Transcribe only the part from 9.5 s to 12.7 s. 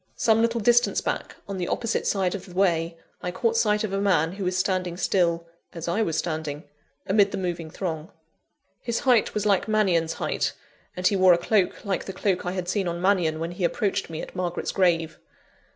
Mannion's height; and he wore a cloak like the cloak I had